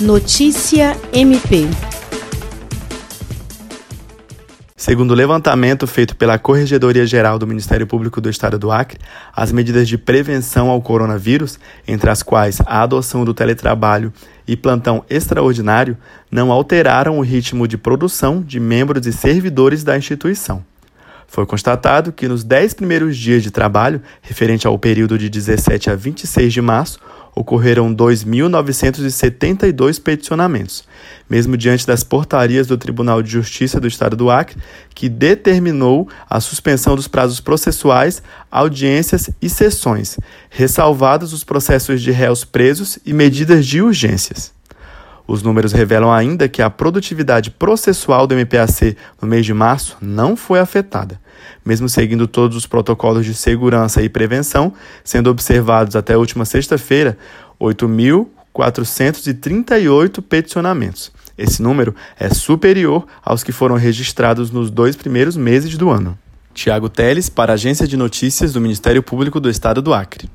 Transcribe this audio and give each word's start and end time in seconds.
Notícia 0.00 0.96
MP. 1.12 1.66
Segundo 4.76 5.10
o 5.10 5.14
levantamento 5.14 5.88
feito 5.88 6.14
pela 6.14 6.38
Corregedoria 6.38 7.04
Geral 7.04 7.36
do 7.36 7.48
Ministério 7.48 7.84
Público 7.84 8.20
do 8.20 8.30
Estado 8.30 8.60
do 8.60 8.70
Acre, 8.70 9.00
as 9.34 9.50
medidas 9.50 9.88
de 9.88 9.98
prevenção 9.98 10.70
ao 10.70 10.80
coronavírus, 10.80 11.58
entre 11.84 12.10
as 12.10 12.22
quais 12.22 12.60
a 12.64 12.82
adoção 12.82 13.24
do 13.24 13.34
teletrabalho 13.34 14.12
e 14.46 14.56
plantão 14.56 15.04
extraordinário, 15.10 15.98
não 16.30 16.52
alteraram 16.52 17.18
o 17.18 17.22
ritmo 17.22 17.66
de 17.66 17.76
produção 17.76 18.40
de 18.40 18.60
membros 18.60 19.04
e 19.04 19.12
servidores 19.12 19.82
da 19.82 19.98
instituição. 19.98 20.64
Foi 21.26 21.44
constatado 21.44 22.10
que 22.10 22.26
nos 22.26 22.42
10 22.42 22.72
primeiros 22.72 23.16
dias 23.16 23.42
de 23.42 23.50
trabalho, 23.50 24.00
referente 24.22 24.66
ao 24.66 24.78
período 24.78 25.18
de 25.18 25.28
17 25.28 25.90
a 25.90 25.94
26 25.94 26.52
de 26.52 26.62
março, 26.62 26.98
ocorreram 27.38 27.94
2.972 27.94 30.02
peticionamentos, 30.02 30.82
mesmo 31.30 31.56
diante 31.56 31.86
das 31.86 32.02
portarias 32.02 32.66
do 32.66 32.76
Tribunal 32.76 33.22
de 33.22 33.30
Justiça 33.30 33.78
do 33.78 33.86
Estado 33.86 34.16
do 34.16 34.28
Acre, 34.28 34.56
que 34.94 35.08
determinou 35.08 36.08
a 36.28 36.40
suspensão 36.40 36.96
dos 36.96 37.06
prazos 37.06 37.38
processuais, 37.38 38.20
audiências 38.50 39.30
e 39.40 39.48
sessões, 39.48 40.18
ressalvados 40.50 41.32
os 41.32 41.44
processos 41.44 42.02
de 42.02 42.10
réus 42.10 42.44
presos 42.44 42.98
e 43.06 43.12
medidas 43.12 43.64
de 43.64 43.80
urgências. 43.80 44.57
Os 45.28 45.42
números 45.42 45.72
revelam 45.74 46.10
ainda 46.10 46.48
que 46.48 46.62
a 46.62 46.70
produtividade 46.70 47.50
processual 47.50 48.26
do 48.26 48.34
MPAC 48.34 48.96
no 49.20 49.28
mês 49.28 49.44
de 49.44 49.52
março 49.52 49.98
não 50.00 50.34
foi 50.34 50.58
afetada, 50.58 51.20
mesmo 51.62 51.86
seguindo 51.86 52.26
todos 52.26 52.56
os 52.56 52.66
protocolos 52.66 53.26
de 53.26 53.34
segurança 53.34 54.00
e 54.00 54.08
prevenção, 54.08 54.72
sendo 55.04 55.28
observados 55.28 55.94
até 55.94 56.14
a 56.14 56.18
última 56.18 56.46
sexta-feira 56.46 57.18
8.438 57.60 60.22
peticionamentos. 60.22 61.12
Esse 61.36 61.60
número 61.60 61.94
é 62.18 62.32
superior 62.32 63.06
aos 63.22 63.44
que 63.44 63.52
foram 63.52 63.76
registrados 63.76 64.50
nos 64.50 64.70
dois 64.70 64.96
primeiros 64.96 65.36
meses 65.36 65.76
do 65.76 65.90
ano. 65.90 66.18
Tiago 66.54 66.88
Teles, 66.88 67.28
para 67.28 67.52
a 67.52 67.54
Agência 67.54 67.86
de 67.86 67.98
Notícias 67.98 68.54
do 68.54 68.62
Ministério 68.62 69.02
Público 69.02 69.38
do 69.38 69.50
Estado 69.50 69.82
do 69.82 69.92
Acre. 69.92 70.26